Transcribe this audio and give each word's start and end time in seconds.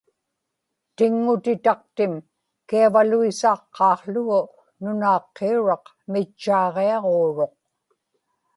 tiŋŋutitaqtim 0.95 2.13
kiavaluisaaqqaaqługu 2.69 4.39
nunaaqqiuraq 4.83 5.85
mitchaaġiaġuuruq 6.11 7.55